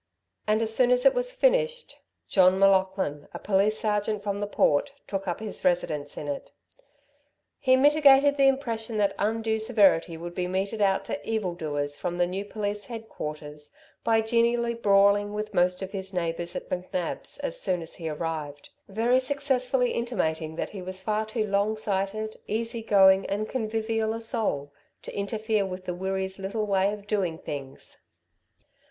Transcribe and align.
And 0.47 0.63
as 0.63 0.75
soon 0.75 0.89
as 0.89 1.05
it 1.05 1.13
was 1.13 1.31
finished, 1.31 1.99
John 2.27 2.57
M'Laughlin, 2.57 3.27
a 3.35 3.37
police 3.37 3.77
sergeant 3.77 4.23
from 4.23 4.39
the 4.39 4.47
Port, 4.47 4.93
took 5.05 5.27
up 5.27 5.39
his 5.39 5.63
residence 5.63 6.17
in 6.17 6.27
it. 6.27 6.51
He 7.59 7.75
mitigated 7.75 8.35
the 8.35 8.47
impression 8.47 8.97
that 8.97 9.13
undue 9.19 9.59
severity 9.59 10.17
would 10.17 10.33
be 10.33 10.47
meted 10.47 10.81
out 10.81 11.05
to 11.05 11.23
evil 11.23 11.53
doers 11.53 11.97
from 11.97 12.17
the 12.17 12.25
new 12.25 12.43
police 12.43 12.87
head 12.87 13.09
quarters, 13.09 13.73
by 14.03 14.21
genially 14.21 14.73
brawling 14.73 15.33
with 15.35 15.53
most 15.53 15.83
of 15.83 15.91
his 15.91 16.15
neighbours 16.15 16.55
at 16.55 16.69
McNab's 16.69 17.37
as 17.37 17.61
soon 17.61 17.83
as 17.83 17.93
he 17.93 18.09
arrived, 18.09 18.71
very 18.89 19.19
successfully 19.19 19.91
intimating 19.91 20.55
that 20.55 20.71
he 20.71 20.81
was 20.81 20.99
far 20.99 21.27
too 21.27 21.45
long 21.45 21.77
sighted, 21.77 22.37
easy 22.47 22.81
going 22.81 23.23
and 23.27 23.47
convivial 23.47 24.15
a 24.15 24.21
soul 24.21 24.73
to 25.03 25.15
interfere 25.15 25.63
with 25.63 25.85
the 25.85 25.93
Wirree's 25.93 26.39
little 26.39 26.65
way 26.65 26.91
of 26.91 27.05
doing 27.05 27.37
things. 27.37 27.99